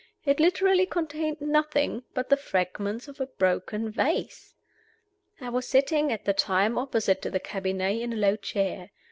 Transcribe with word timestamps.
It 0.25 0.39
literally 0.39 0.87
contained 0.87 1.39
nothing 1.41 2.01
but 2.15 2.29
the 2.29 2.35
fragments 2.35 3.07
of 3.07 3.21
a 3.21 3.27
broken 3.27 3.91
vase. 3.91 4.55
I 5.39 5.49
was 5.49 5.67
sitting, 5.67 6.11
at 6.11 6.25
the 6.25 6.33
time, 6.33 6.75
opposite 6.75 7.21
to 7.21 7.29
the 7.29 7.39
cabinet, 7.39 8.01
in 8.01 8.11
a 8.11 8.15
low 8.15 8.35
chair. 8.35 8.89